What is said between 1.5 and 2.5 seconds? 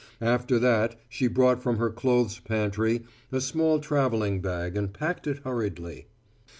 from her clothes